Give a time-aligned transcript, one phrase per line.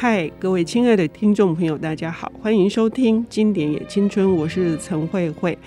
[0.00, 5.58] 嗨，各位亲爱的听众朋友，大家好，欢迎收听《经典也青春》，我是陈慧慧。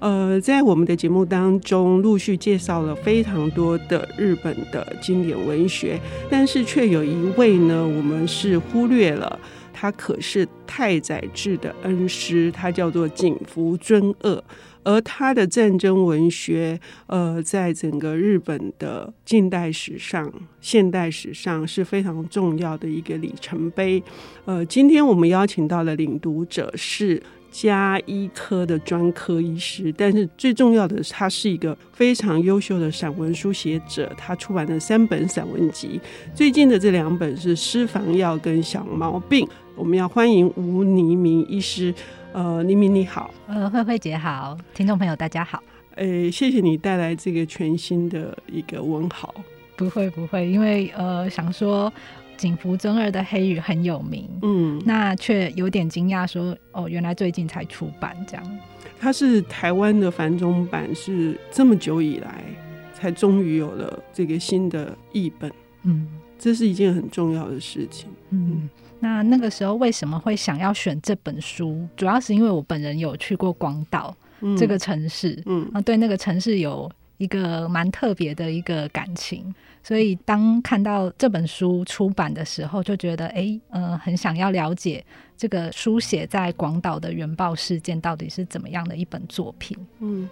[0.00, 9.38] 呃，在我们的节目当中，陆续介绍了非常多的日本的经典文学，但是却有一位呢，我们是忽略了，
[9.72, 14.42] 他可是太宰治的恩师，他叫做井伏尊二。
[14.86, 16.78] 而他的战争文学，
[17.08, 24.00] 呃，在整个日本的近代史上、现代史上是非常重要的一个里程碑。
[24.44, 34.08] 呃，今天我们邀请到的领读者是加医科的专科医师，但是最重要的是，他是一个非常优秀的散文书写者。
[34.16, 36.00] 他出版了三本散文集，
[36.32, 39.44] 最近的这两本是《私房药》跟《小毛病》。
[39.76, 41.94] 我们要欢迎吴黎明医师。
[42.32, 45.62] 呃，黎明你好，呃，慧慧姐好，听众朋友大家好，
[45.94, 49.34] 诶，谢谢你带来这个全新的一个文豪，
[49.74, 51.90] 不会不会，因为呃想说
[52.36, 58.58] 井伏尊二的黑语很有名，嗯，那却有点惊讶说哦，原来最近才出版这样，
[59.00, 62.44] 它是台湾的繁中版，是这么久以来
[62.92, 65.50] 才终于有了这个新的译本，
[65.84, 66.06] 嗯，
[66.38, 68.50] 这是一件很重要的事情，嗯。
[68.52, 71.86] 嗯那那个时候为什么会想要选这本书？
[71.98, 74.16] 主要是因为我本人有去过广岛
[74.56, 85.04] 这个城市，嗯，啊，对那个城市有一个蛮特别的一个感情，所以当看到这本书出版的时候，就觉得哎，呃，很想要了解
[85.36, 89.76] 这个书写在广岛的原爆事件到底是怎么样的一本作品。
[90.00, 90.26] 嗯，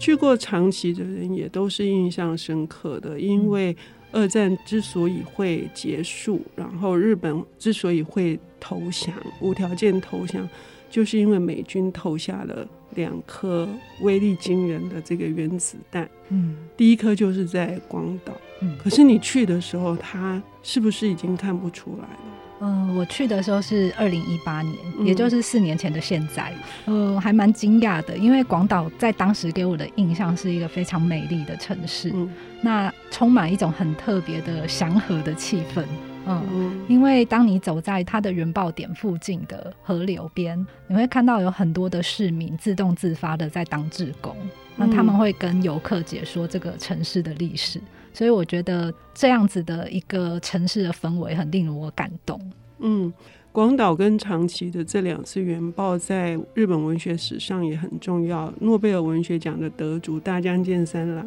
[0.00, 3.76] 去过长崎的人也都是印象深刻的，因为。
[4.10, 10.48] 二战之所以会结束，然后日本之所以会投降，无条件投降，
[10.90, 13.68] 就是因为美军投下了两颗
[14.00, 16.08] 威力惊人的这个原子弹。
[16.28, 18.32] 嗯，第一颗就是在广岛。
[18.60, 22.20] 嗯，可是你去的时候，它是不是已经看不出来了？
[22.60, 26.52] 嗯，我去的时候是二零一八年，嗯，也就是四年前的现在。
[26.86, 32.28] 呃，还蛮惊讶的，因为广岛在当时给我的印象是一个非常美丽的城市，嗯，
[32.60, 35.84] 那充满一种很特别的祥和的气氛。
[36.26, 44.36] 嗯，嗯，因为当你走在它的原爆点附近的河流边，你会看到有很多的市民自动自发的在当志工，
[44.78, 47.78] 那他们会跟游客解说这个城市的历史。
[48.14, 52.40] 所以我觉得这样子的一个城市的氛围很令我感动。
[52.78, 53.12] 嗯，
[53.52, 58.52] 广岛跟长崎的这两次原爆在日本文学史上也很重要。
[58.60, 61.24] 诺贝尔文学奖的得主大江健三郎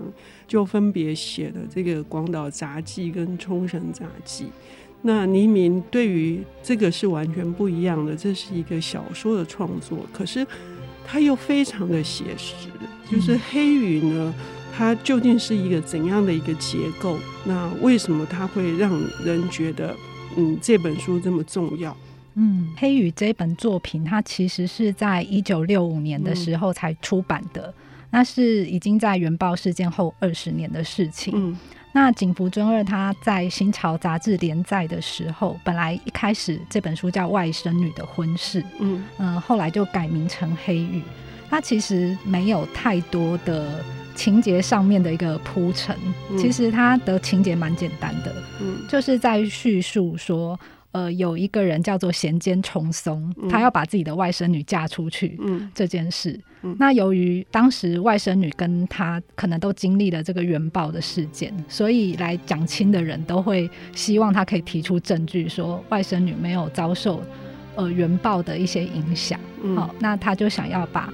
[0.47, 4.45] 就分别写了这个《广岛杂记》跟《冲绳杂记》。
[5.01, 10.45] 那黎明对于这个是完全不一样的，这是一个小说的创作，可是
[11.11, 12.53] 它又非常的写实，
[13.11, 14.33] 就是黑语呢。
[14.37, 17.19] 嗯它究竟是一个怎样的一个结构？
[17.43, 18.89] 那为什么它会让
[19.23, 19.93] 人觉得，
[20.37, 21.95] 嗯，这本书这么重要？
[22.35, 27.73] 嗯，《黑语》这本作品，它其实是在一九六五年的时候才出版的，嗯、
[28.11, 31.33] 那是已经在原爆事件后二十年的事情。
[31.35, 31.57] 嗯，
[31.93, 40.99] 那井福尊二他在新潮杂志连载的时候，本来一开始这本书叫《外甥女的婚事》，嗯嗯、呃，后来就改名成《黑雨》。
[41.49, 43.83] 它其实没有太多的。
[44.13, 45.95] 情节上面的一个铺陈，
[46.37, 50.59] 其实它的情节蛮简单的，嗯，就是在叙述说，
[50.91, 56.39] 呃，有一个人叫做贤间重松，他要把自己的外甥女嫁出去，嗯，这件事。
[56.77, 67.23] 那由于当时外甥女跟他可能都经历了这个原爆的事件，所以来讲亲的人都会希望他可以提出证据，说外甥女没有遭受
[67.75, 69.39] 呃原爆的一些影响。
[69.75, 71.11] 好，那他就想要把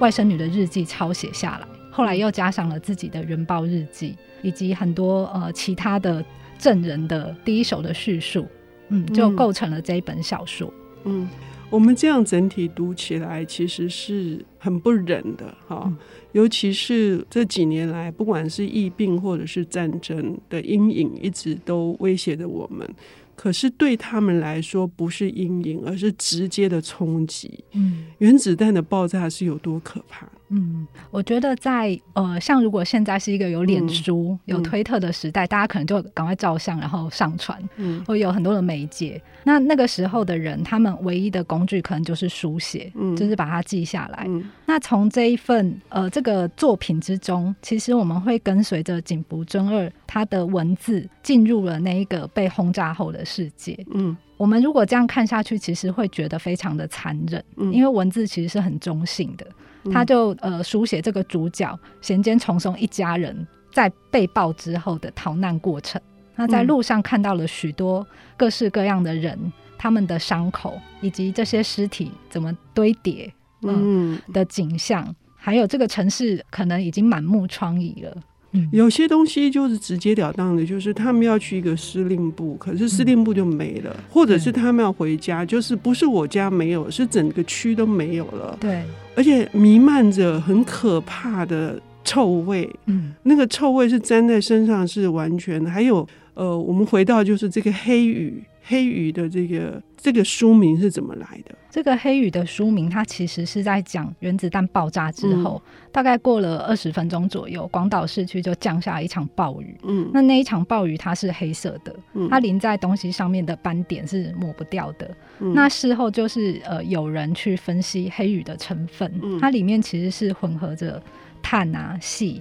[0.00, 1.66] 外甥女的日记抄写下来。
[1.90, 6.22] 后来又加上了自己的原爆日记，以及很多呃其他的
[6.58, 8.46] 证人的第一手的叙述，
[8.90, 10.72] 嗯，就构成了这一本小说。
[11.04, 11.26] 嗯，
[11.70, 15.96] 我们这样整体读起来其实是很不忍的哈，嗯，
[16.32, 22.88] 尤其是这几年来，不管是疫病或者是战争的阴影，一直都威胁着我们。
[23.34, 27.64] 可是对他们来说，不是阴影，而是直接的冲击。
[27.72, 30.28] 嗯，原子弹的爆炸是有多可怕？
[30.50, 39.20] 嗯，我觉得在呃，像如果现在是一个有脸书、嗯、有推特的时代，大家可能就赶快照相，然后上传，嗯，会有很多的媒介。
[39.44, 44.24] 那那个时候的人，他们唯一的工具可能就是书写，嗯，就是把它记下来。
[44.26, 53.78] 嗯、那从这一份呃这个作品之中，其实我们会跟随着井伏真二他的文字进入了那一个被轰炸后的世界。
[53.94, 59.46] 嗯，我们如果这样看下去，其实会觉得非常的残忍，嗯，因为文字其实是很中性的。
[59.92, 66.00] 他就呃书写这个主角闲间重松一家人在被爆之后的逃难过程。
[66.36, 68.06] 那在路上看到了许多
[68.36, 69.38] 各式各样的人，
[69.76, 73.30] 他们的伤口以及这些尸体怎么堆叠，
[73.62, 78.16] 嗯，嗯的景象，还有这个城市可能已经满目疮痍了。
[78.52, 88.56] 嗯，有些东西就是直截了当的，就是他们要去一个司令部，可是司令部就没了，嗯、或者是他们要回家，就是不是我家没有，是整个区都没有了。
[88.58, 88.82] 对，
[89.20, 92.66] 而且弥漫着很可怕的臭味。
[92.86, 95.70] 嗯，那个臭味是粘在身上，是完全的。
[95.70, 98.42] 还有，呃，我们回到就是这个黑雨。
[98.70, 101.52] 黑鱼的这个这个书名是怎么来的？
[101.68, 109.76] 这个黑雨的书名，它其实是在讲原子弹爆炸之后，嗯、大概过了二十分钟左右，广岛市区就降下一场暴雨。
[109.82, 115.10] 嗯，那那一场暴雨它是黑色的，嗯、它淋在东西上面的斑点是抹不掉的。
[115.40, 121.02] 嗯、那事后就是呃有人去分析黑雨的成分，嗯、它里面其实是混合着
[121.42, 122.40] 碳啊、细、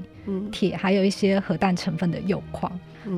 [0.52, 2.72] 铁，还有一些核弹成分的铀矿。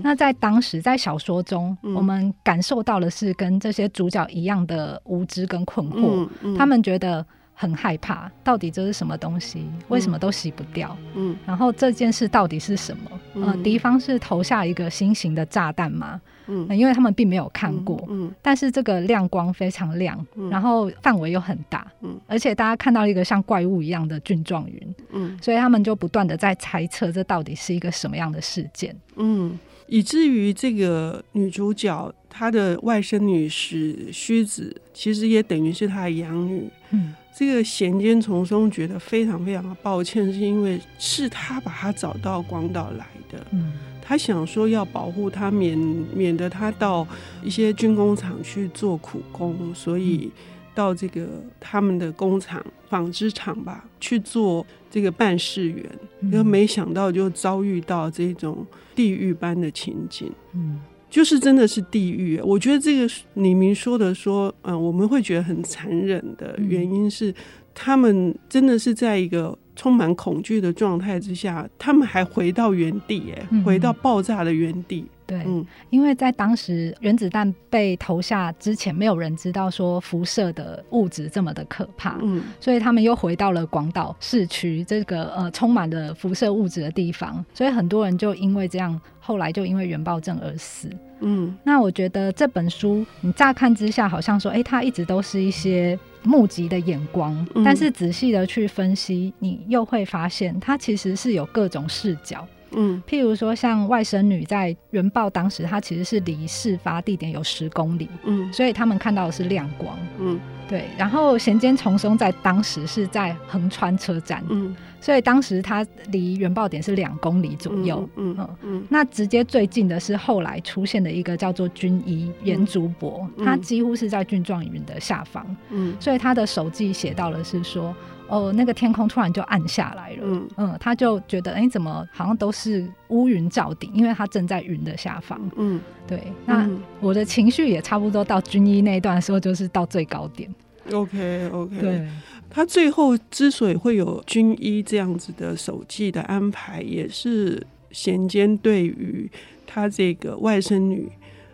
[0.03, 6.27] 那在当时，在小说中，嗯、我们感受到的是跟这些主角一样的无知跟困惑。
[6.57, 9.65] 他们觉得很害怕，到底这是什么东西？
[9.89, 10.95] 为什么都洗不掉？
[11.15, 13.11] 嗯，然后这件事到底是什么？
[13.33, 16.19] 嗯、呃，敌方是投下一个新型的炸弹吗？
[16.47, 18.03] 嗯、呃，因为他们并没有看过。
[18.09, 21.85] 嗯，嗯但是这个亮光非常亮，嗯、然后范围又很大。
[22.01, 24.95] 嗯，而且大家看到一个像怪物一样的菌状云。
[25.11, 28.95] 嗯，所以他们就不断的在猜测，这到底是一个什么样的事件？
[29.17, 29.57] 嗯。
[29.91, 36.63] 以至于这个女主角她的外甥女是虚子，其实也等于是她的养女。
[36.91, 43.45] 嗯，这个闲间从松觉得非常非常的抱歉，是因为是他把她找到广岛来的。
[43.51, 45.77] 嗯，她想说要保护她，免
[46.15, 47.05] 免得她到
[47.43, 50.31] 一些军工厂去做苦工，所以
[50.73, 51.27] 到这个
[51.59, 55.85] 他们的工厂、纺织厂吧去做这个办事员，
[56.31, 58.65] 可、嗯、没想到就遭遇到这种。
[58.93, 60.77] 地狱般的情景，嗯，
[61.09, 62.39] 就是真的是地狱。
[62.43, 67.33] 我觉得这个李明说的说，嗯、呃，我们会觉得很残忍的原因是，
[67.73, 75.05] 他们真的是在一个充满恐惧的状态之下，他们还回到原地，哎，回到爆炸的原地。
[75.31, 90.89] 对，嗯，因为在当时原子弹被投下之前，没有人知道说辐射的物质这么的可怕，嗯，所以他们又回到了广岛市区这个呃充满了辐射物质的地方，所以很多人就因为这样，后来就因为原爆症而死。
[91.21, 102.45] 嗯，那我觉得这本书你乍看之下好像说，哎、欸，它一直都是一些目击的眼光，嗯、但是仔细的去分析，你又会发现它其实是有各种视角。
[102.73, 110.85] 嗯，譬如说，像外甥女在原爆当时，她其实是离事发地点有十公里，嗯，所以他们看到的是亮光，嗯，对。
[110.97, 118.83] 然后弦间重松在当时是在横川车站，嗯，所以当时他离原爆点是两公里左右，嗯嗯，嗯。
[118.87, 127.93] 那直接最近的是后来出现的一个叫做军医岩竹博，他几乎是在菌状云的下方，嗯，所以他的手记写到了是说。
[128.27, 130.19] 哦，那个天空突然就暗下来了。
[130.21, 133.91] 嗯嗯，他就觉得，哎、欸，怎么好像都是乌云罩顶？
[133.93, 135.37] 因为他正在云的下方。
[135.57, 136.23] 嗯，对。
[136.45, 136.65] 那
[137.01, 140.49] 我的情绪也差不多到军医那一段的时候，就是到最高点。
[140.91, 141.79] OK OK。
[141.79, 142.07] 对。
[142.49, 147.61] 他最后之所以会有军医这样子的手记的安排，也是
[147.91, 149.29] 贤监对于
[149.65, 151.09] 他这个外甥女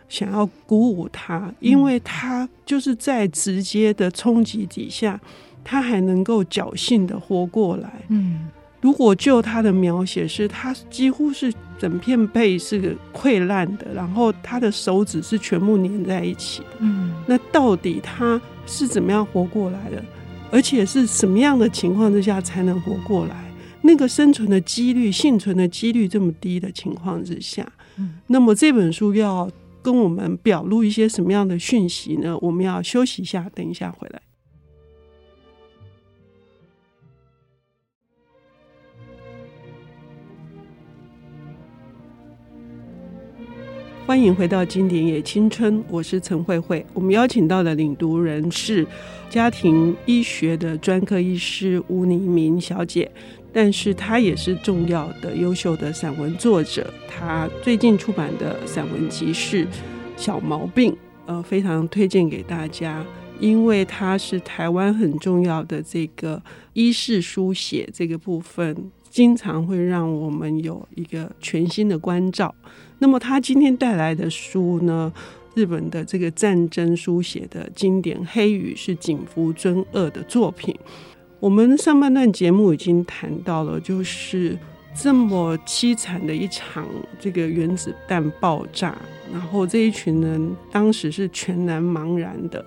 [0.09, 5.19] 想要鼓舞他，因为他就是在直接的冲击底下。
[5.69, 7.91] 他还能够侥幸的活过来。
[8.07, 8.47] 嗯，
[8.87, 16.67] 如果就他的描写是，他几乎是整片背是个溃烂的，然后他的手指是全部粘在一起的。
[16.79, 20.01] 嗯，那到底他是怎么样活过来的？
[20.49, 23.51] 而且是什么样的情况之下才能活过来？
[23.81, 29.51] 那个生存的几率、幸存的几率这么低的情况之下，嗯，那么这本书要
[29.81, 32.37] 跟我们表露一些什么样的讯息呢？
[32.39, 34.21] 我们要休息一下，等一下回来。
[44.07, 46.83] 欢迎回到经典也青春，我是陈慧慧。
[46.93, 48.87] 我们邀请到的领读人是
[49.29, 53.11] 家庭医学的专科医师吴霓明小姐，
[53.51, 56.89] 但是她也是重要的、优秀的散文作者。
[57.05, 59.65] 她最近出版的散文集是
[60.15, 60.93] 《小毛病》，
[61.25, 63.05] 呃，非常推荐给大家，
[63.41, 72.55] 因为它是台湾很重要的这个医事书写这个部分，经常会让我们有一个全新的关照。
[72.99, 75.11] 那么他今天带来的书呢，
[75.55, 80.75] 日本的这个战争书写的经典《黑雨》是井伏尊二的作品。
[81.39, 84.57] 我们上半段节目已经谈到了，就是
[84.95, 86.87] 这么凄惨的一场
[87.19, 88.97] 这个原子弹爆炸，
[89.31, 92.65] 然后这一群人当时是全然茫然的，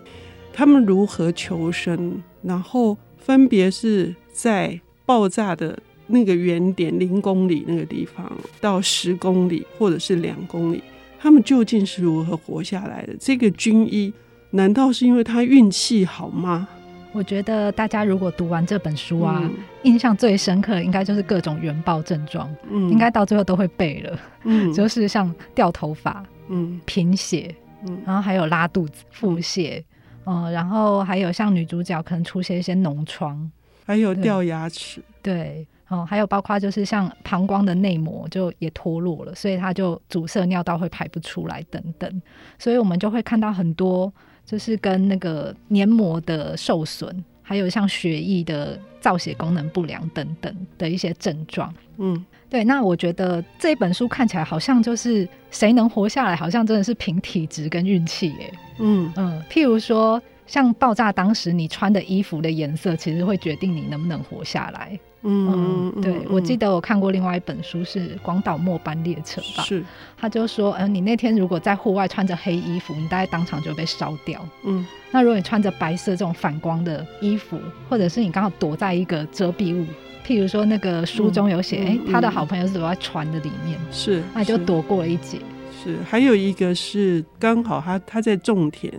[0.52, 2.22] 他们如何求生？
[2.42, 5.76] 然后分别是在爆炸的
[6.10, 10.82] 那个原点零公里那个地方到十公里或者是两公里，
[11.18, 13.14] 他们究竟是如何活下来的？
[13.18, 14.12] 这个军医
[14.50, 16.68] 难道是因为他运气好吗？
[17.12, 19.52] 我觉得大家如果读完这本书啊，嗯、
[19.82, 27.52] 印象最深刻的应该就是各种原爆症状，嗯，应该到最后都会背了，嗯，就是像掉头发，嗯，贫血，
[27.84, 29.82] 嗯，然后还有拉肚子、腹泻，
[30.24, 33.50] 嗯，嗯，然后还有像女主角可能出现一些脓疮，
[33.84, 42.22] 还有掉牙齿，对，哦，还有包括就是像膀胱的内膜就也脱落了，所以它就阻塞尿道会排不出来等等，
[42.58, 44.10] 所以我们就会看到很多。
[44.46, 51.72] 就是跟那个黏膜的受损，还有像血液的造血功能不良等等的一些症状。
[51.98, 52.64] 嗯，对。
[52.64, 58.52] 那我觉得这本书看起来好像就是谁能活下来，好像真的是凭体质跟运气耶。
[58.78, 64.98] 嗯嗯，譬如说像爆炸当时你穿的衣服的颜色，其实会决定你能不能活下来。
[65.22, 69.84] 嗯，嗯，对，嗯，我记得我看过另外一本书是《广岛末班列车》吧，是，
[70.16, 74.40] 他就说，嗯、呃，你那天如果在户外穿着黑衣服，你大概当场就被烧掉。
[74.64, 77.58] 嗯，那如果你穿着白色这种反光的衣服，
[77.88, 79.84] 或者是你刚好躲在一个遮蔽物，
[80.26, 85.38] 譬如说那个书中有写，哎、嗯嗯欸，他的好朋友是躲在船的里面，是，那就躲过了一劫。
[85.84, 88.92] 是，还有一个是刚好他他在种田，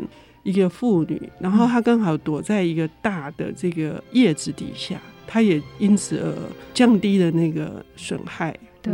[0.43, 4.99] 一个妇女，然后他刚好躲在一个大的这个叶子底下。
[5.31, 6.35] 它也因此而
[6.73, 8.53] 降低了那个损害。
[8.81, 8.91] 对，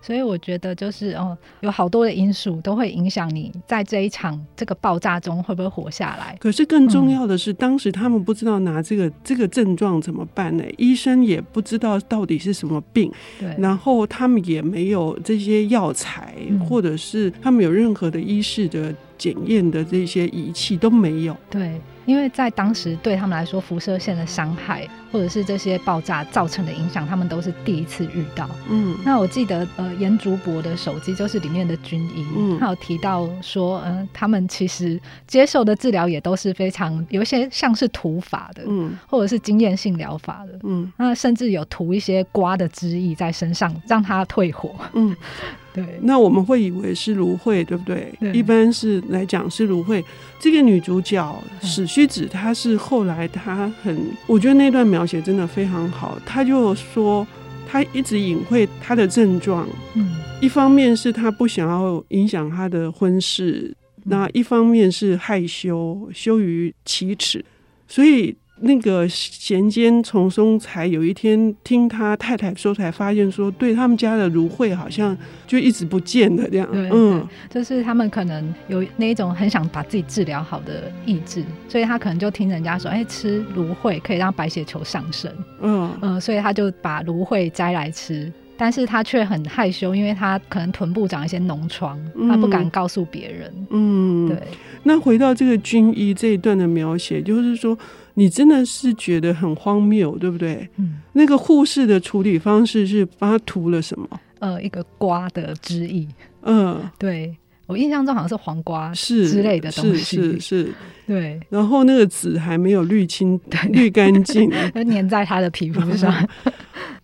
[0.00, 6.34] 所以我觉得就是哦，有好多的因素都会影响你在这一场这个爆炸中会不会活下来。
[6.40, 10.64] 可是更重要的是，嗯、当时他们不知道拿这个这个症状怎么办呢？
[10.78, 13.12] 医生也不知道到底是什么病。
[13.38, 21.36] 对，然后他们也没有这些药材，嗯、或者是他们有任何的医师的检验的这些仪器都没有。
[21.50, 21.78] 对。
[22.06, 28.48] 因为在当时对他们来说，辐射线的伤害或者是这些爆炸造成的影响，他们都是第一次遇到。
[28.68, 45.16] 嗯，那我记得呃，严竹博的手机就是里面的军医，嗯，他有提到说，嗯、呃，他们其实接受的治疗也都是非常有一些像是土法的，嗯，或者是经验性疗法的，嗯，那甚至有涂一些瓜的汁液在身上让他退火，嗯。
[45.70, 48.12] 对，那我们会以为是芦荟，对不对？
[48.18, 50.02] 对，一般是来讲是芦荟。
[50.40, 53.96] 这个女主角史须子，她是后来她很，
[54.26, 56.18] 我觉得那段描写真的非常好。
[56.24, 57.26] 他就说，
[57.66, 63.74] 他一直隐晦他的症状，嗯，一方面是他不想要影响他的婚事，
[64.04, 67.44] 那一方面是害羞，羞于启齿，
[67.86, 68.36] 所以。
[68.60, 76.68] 那个贤间从松才有一天听他太太说，才发现说，对他们家的芦荟好像就一直不见了这样。
[76.72, 85.32] 对，嗯，就是他们可能有那一种很想把自己治疗好的意志，所以他可能就听人家说，哎、欸，吃芦荟可以让白血球上升。
[85.60, 91.96] 嗯嗯，所以他就把芦荟摘来吃，但是他却很害羞，因为他可能臀部长一些脓疮，
[92.28, 93.52] 他不敢告诉别人。
[93.70, 94.42] 嗯，对。
[94.82, 97.78] 那回到这个军医这一段的描写，就是说。
[98.18, 100.68] 你真的是觉得很荒谬，对不对？
[100.76, 104.08] 嗯，那个护士的处理方式是帮他涂了什么？
[104.40, 106.04] 呃，一个瓜的汁液。
[106.42, 107.32] 嗯，对，
[107.66, 110.74] 我印象中好像是黄瓜是之类的东西，是是，是。
[111.06, 111.40] 对。
[111.48, 116.12] 然后那个籽还没有滤清，滤干净， 粘在他的皮肤上。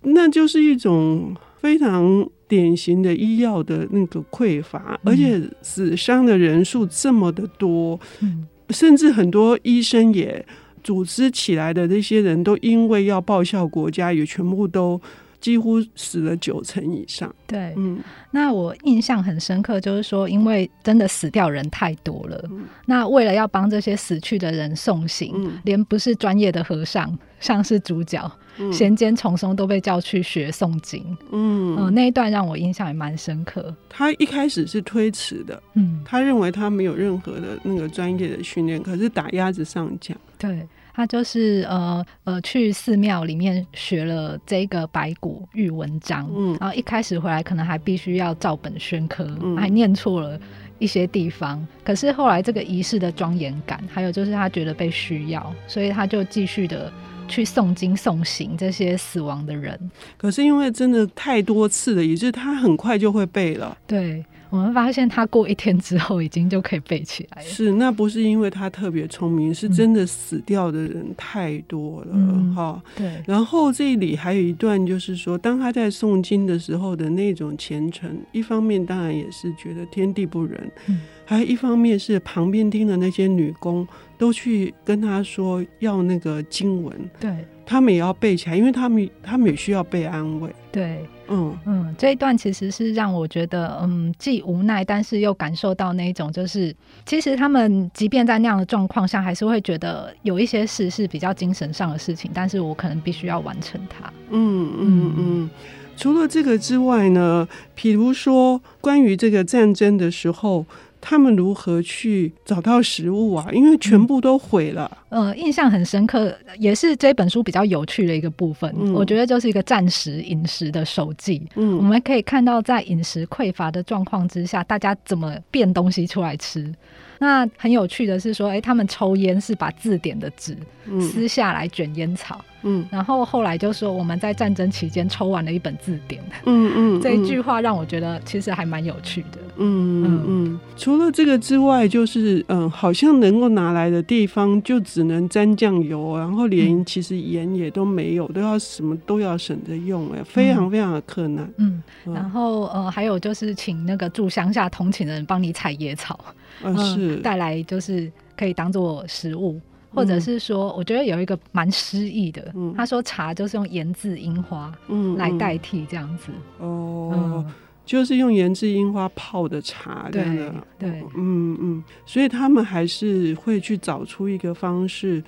[0.02, 10.44] 那就是一种非常典型的医药的那个匮乏，嗯、而且死伤的人数这么的多，嗯，甚至很多医生也。
[10.84, 15.00] 组织起来的这些人都因为要报效国家，也全部都
[15.40, 17.34] 几乎死了九成以上。
[17.46, 17.98] 对，嗯，
[18.30, 28.30] 那我印象很深刻，就是说，因为真的死掉人太多了，嗯、那为了要帮这些死去的人送行，嗯、连不是专业的和尚，像是主角
[28.72, 31.04] 闲间从松都被叫去学诵经。
[31.32, 33.74] 嗯，嗯，那一段让我印象也蛮深刻。
[33.88, 40.14] 他一开始是推辞的，嗯，他认为他没有任何的那个专业的训练，可是打鸭子上架。
[40.46, 50.38] 对，他就是呃呃去寺庙里面学了这个白骨玉文章，嗯，然后一开始回来可能还必须要照本宣科，嗯、还念错了
[50.78, 56.92] 一些地方，可是后来这个仪式的庄严感，还有就是他觉得被需要，所以他就继续的
[57.26, 59.78] 去诵经送行这些死亡的人。
[60.16, 63.76] 可是因为真的太多次了，也就是他很快就会背了。
[63.86, 64.24] 对。
[64.54, 67.48] 我们发现他过一天之后，已经就可以背起来了。
[67.48, 72.14] 是，那不是因为他特别聪明，是真的死掉的人太多了，
[72.54, 72.92] 哈、嗯。
[72.94, 73.22] 对。
[73.26, 83.84] 然后这里还有一段，就是说，当他在诵经的时候的那种虔诚，一方面当然也是觉得天地不仁，嗯、还有一方面是旁边听的那些女工
[84.16, 86.96] 都去跟他说要那个经文。
[87.18, 87.44] 对。
[87.66, 90.54] 他们也要背起来，因为他们他们也需要被安慰。
[90.70, 96.74] 对，嗯嗯，这一段其实是让我觉得，嗯，既无奈，但是又感受到那一种，就是
[97.06, 104.12] 其实他们即便在那样的状况下，还是会觉得有一些事是比较精神上的事情，但是我可能必须要完成它。
[104.30, 105.50] 嗯嗯嗯。
[105.96, 110.66] 除了这个之外呢，比如说关于这个战争的时候。
[111.06, 113.46] 他们如何去找到食物啊？
[113.52, 114.90] 因为全部都毁了。
[115.10, 118.74] 嗯、呃，印象很深刻，也是这本书比较有趣的一个部分。
[118.78, 121.46] 嗯、我觉得就是一个暂时饮食的手记。
[121.56, 126.72] 嗯，我们可以看到在饮食匮乏的状况之下，大家怎么变东西出来吃。
[127.18, 130.56] 那很有趣的是说，哎、欸，他们抽烟是把字典的纸
[131.00, 132.42] 撕下来卷烟草。
[132.42, 132.53] 嗯，
[132.90, 136.22] 然后后来就说我们在战争期间抽完了一本字典。
[136.46, 139.38] 嗯 嗯，这一句话让我觉得其实还蛮有趣的。
[139.56, 151.48] 嗯嗯嗯，除了这个之外，就是嗯，好像能够拿来的地方就只能沾酱油，然后连其实盐也都没有，都要什么都要省着用，哎，非常非常的困难。
[151.58, 156.18] 嗯，然后呃，还有就是请那个住乡下同情的人帮你采野草，
[156.62, 157.16] 嗯，是。
[157.16, 159.60] 带来就是可以当做食物，
[159.94, 166.30] 或者是说，我觉得有一个蛮诗意的，他说茶就是用盐渍樱花嗯来代替这样子。
[166.58, 167.44] 哦。
[167.86, 175.22] 就是用盐渍樱花泡的茶，对的，对，嗯嗯，所以他们还是会去找出一个方式，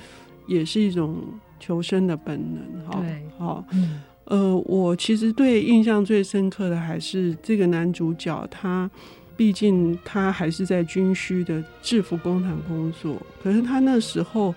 [0.47, 1.19] 也是一种
[1.61, 8.91] 求生的本能，哈，对，好，嗯，呃，我其实对印象最深刻的还是这个男主角，他
[9.37, 14.55] 毕竟他还是在军需的制服工厂工作，可是他那时候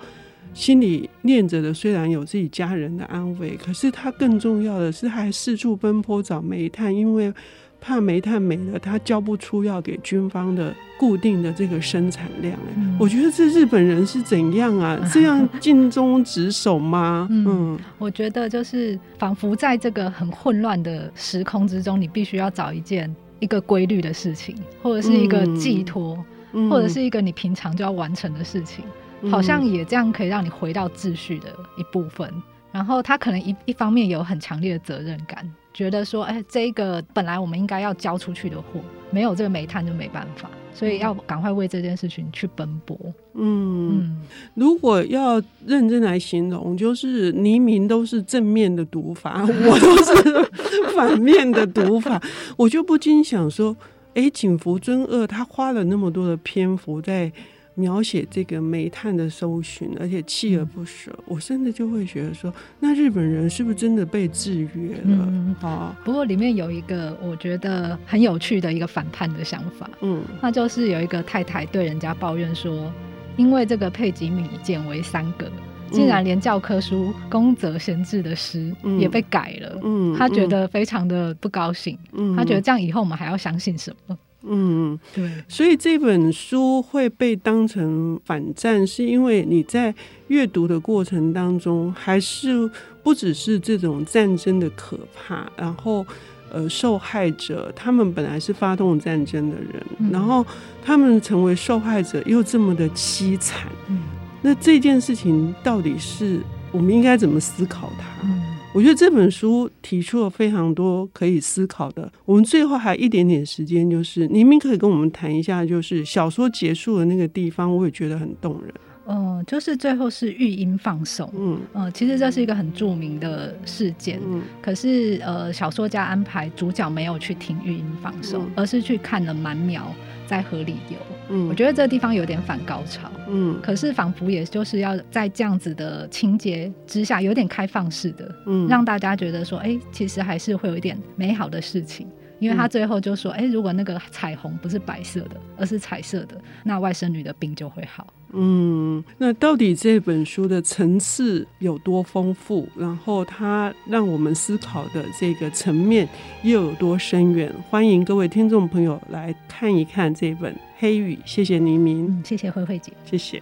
[0.54, 7.34] 心里念着的虽然有自己家人的安慰，可是他更重要的是他还四处奔波找煤炭，因为。
[7.82, 12.60] 怕煤炭没了，他交不出要给军方的固定的这个生产量。
[12.76, 15.00] 嗯、我觉得这日本人是怎样啊？
[15.14, 17.26] 这样尽忠职守吗？
[17.32, 26.24] 嗯，嗯，我觉得就是仿佛在这个很混乱的时空之中，你必须要找一件一个规律的事情，或者是一个寄托，
[26.54, 28.84] 嗯、或者是一个你平常就要完成的事情，
[29.22, 32.32] 嗯、好像也这样可以让你回到秩序的一部分。
[32.72, 35.50] 然后他可能一一方面有很强烈的责任感。
[35.74, 38.80] 觉得说，哎、欸，这个本来我们应该要交出去的货，
[39.12, 42.98] 没有这个煤炭就没办法，所以要赶快为这件事情去奔波。
[43.34, 44.18] 嗯，嗯，
[44.54, 52.22] 如果要认真来形容，就是黎明都是正面的读法， 我都是反面的读法，
[52.58, 53.76] 我就不禁想说，
[54.16, 57.32] 哎、欸，井伏尊二他花了那么多的篇幅在。
[57.80, 65.02] 描写这个煤炭的搜寻，而且锲而不舍，嗯、我甚至就会觉得说，那日本人是不是真的被制约了？
[65.06, 72.92] 嗯、啊，不过里面有一个我觉得很有趣的一个反叛的想法，嗯，那就是有一个太太对人家抱怨说，
[73.38, 75.50] 因为这个配给米减为三个，
[75.90, 84.18] 竟然连教科书宫泽贤治的诗也被改了，嗯，他觉得非常的不高兴，嗯，他觉得这样以后我们还要相信什么？
[84.44, 89.94] 嗯，对，所以这本书会被当成反战，是因为你在
[90.28, 92.70] 阅读的过程当中，还是
[93.04, 96.06] 不只是这种战争的可怕，然后
[96.52, 100.46] 呃，受害者他们本来是发动战争的人，嗯、然后
[100.82, 104.00] 他们成为受害者又这么的凄惨，嗯，
[104.42, 106.40] 那这件事情到底是
[106.72, 108.06] 我们应该怎么思考它？
[108.28, 112.12] 嗯我觉得这本书提出了非常多可以思考的。
[112.24, 118.74] 我们最后还有一点点时间，就是明明可以跟我们谈一下，就是小说结束的那个地方，我也觉得很动人。
[119.08, 121.34] 嗯，就是最后是育婴放手。
[121.36, 124.20] 嗯嗯，其实这是一个很著名的事件。
[124.24, 129.92] 嗯，可是呃，小说家安排主角没有去听育婴放手，嗯、而是去看了满苗
[130.30, 130.98] 在河里游。
[131.30, 133.10] 嗯，我觉得这个地方有点反高潮。
[133.28, 142.08] 嗯，可是仿佛也就是要在这样子的情节之下，有点开放式的，嗯，让大家觉得说，哎、欸，其实还是会有一点美好的事情。
[142.40, 148.08] 因为他最后就说，哎、欸，如果那个彩虹不是白色的，而是彩色的，那外甥女的病就会好。
[148.32, 152.68] 嗯，那到底这本书的层次有多丰富？
[152.78, 156.08] 然后它让我们思考的这个层面
[156.44, 157.54] 又有多深远？
[157.70, 161.16] 欢迎各位听众朋友来看一看这本《黑雨》。
[161.26, 163.42] 谢谢黎明，嗯，谢谢慧慧姐，谢谢。